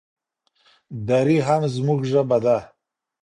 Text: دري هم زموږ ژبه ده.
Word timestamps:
دري 1.07 1.37
هم 1.47 1.61
زموږ 1.75 1.99
ژبه 2.11 2.37
ده. 2.45 2.57